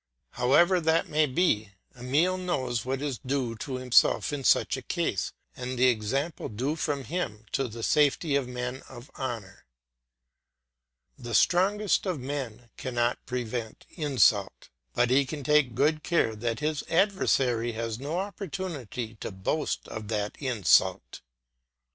However 0.31 0.81
that 0.81 1.09
may 1.09 1.27
be, 1.27 1.73
Emile 1.95 2.35
knows 2.39 2.83
what 2.83 3.03
is 3.03 3.19
due 3.19 3.53
to 3.57 3.75
himself 3.75 4.33
in 4.33 4.43
such 4.43 4.75
a 4.75 4.81
case, 4.81 5.31
and 5.55 5.77
the 5.77 5.89
example 5.89 6.49
due 6.49 6.75
from 6.75 7.03
him 7.03 7.45
to 7.51 7.67
the 7.67 7.83
safety 7.83 8.35
of 8.35 8.47
men 8.47 8.81
of 8.89 9.11
honour. 9.19 9.67
The 11.19 11.35
strongest 11.35 12.07
of 12.07 12.19
men 12.19 12.71
cannot 12.77 13.23
prevent 13.27 13.85
insult, 13.91 14.69
but 14.95 15.11
he 15.11 15.23
can 15.23 15.43
take 15.43 15.75
good 15.75 16.01
care 16.01 16.35
that 16.35 16.61
his 16.61 16.83
adversary 16.89 17.73
has 17.73 17.99
no 17.99 18.17
opportunity 18.17 19.13
to 19.19 19.29
boast 19.29 19.87
of 19.87 20.07
that 20.07 20.35
insult. 20.39 21.21